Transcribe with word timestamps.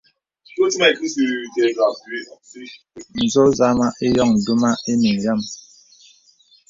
Zō 3.25 3.43
zàmā 3.57 3.87
ìyōŋ 4.07 4.29
duma 4.45 4.71
īŋìŋ 4.91 5.17
yàm. 5.23 5.41